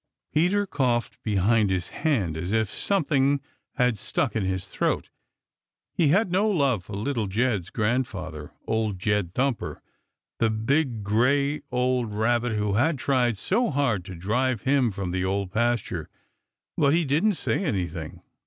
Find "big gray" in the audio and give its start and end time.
10.49-11.61